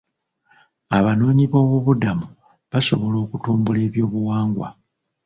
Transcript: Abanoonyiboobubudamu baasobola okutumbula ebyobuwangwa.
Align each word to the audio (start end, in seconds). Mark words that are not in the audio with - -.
Abanoonyiboobubudamu 0.97 2.25
baasobola 2.69 3.17
okutumbula 3.25 3.79
ebyobuwangwa. 3.87 4.67